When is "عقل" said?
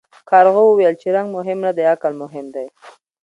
1.93-2.13